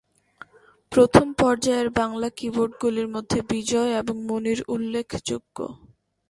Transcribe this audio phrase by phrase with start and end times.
[0.91, 5.57] প্রথম পর্যায়ের বাংলা কি-বোর্ডগুলির মধ্যে ‘বিজয়’ এবং ‘মুনীর’ উল্লেখযোগ্য।